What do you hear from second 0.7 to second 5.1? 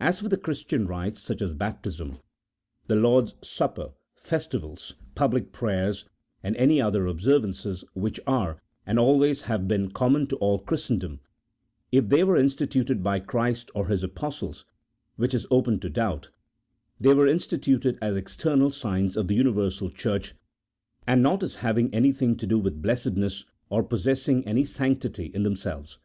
rites, such as baptism, the Lord's Supper, festivals,